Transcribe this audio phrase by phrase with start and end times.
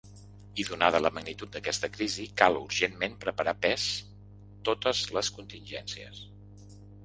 [0.61, 3.87] I donada la magnitud d'aquesta crisi, cal urgentment preparar pes
[4.71, 6.23] totes les contingències.